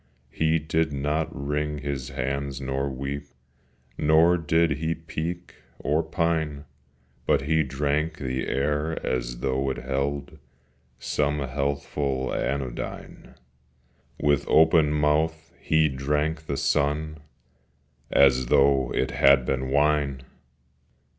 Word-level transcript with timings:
He 0.31 0.57
did 0.57 0.91
not 0.91 1.29
wring 1.31 1.77
his 1.77 2.09
hands 2.09 2.59
nor 2.59 2.89
weep, 2.89 3.27
Nor 3.99 4.35
did 4.35 4.79
he 4.79 4.95
peek 4.95 5.53
or 5.77 6.01
pine, 6.01 6.65
But 7.27 7.43
he 7.43 7.61
drank 7.61 8.17
the 8.17 8.47
air 8.47 8.97
as 9.05 9.41
though 9.41 9.69
it 9.69 9.77
held 9.77 10.39
Some 10.97 11.37
healthful 11.37 12.33
anodyne; 12.33 13.35
With 14.19 14.47
open 14.47 14.91
mouth 14.91 15.51
he 15.61 15.87
drank 15.87 16.47
the 16.47 16.57
sun 16.57 17.19
As 18.09 18.47
though 18.47 18.91
it 18.95 19.11
had 19.11 19.45
been 19.45 19.69
wine! 19.69 20.23